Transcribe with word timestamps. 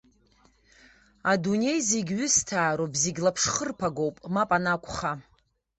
Адунеи 1.31 1.79
зегь 1.89 2.11
ҩысҭаароуп, 2.17 2.93
зегь 3.03 3.19
лаԥшхырԥагоуп, 3.25 4.15
мап 4.33 4.49
анакәха. 4.57 5.13